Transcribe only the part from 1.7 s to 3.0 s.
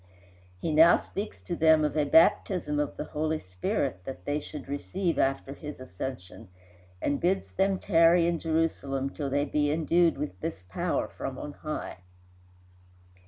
of a baptism of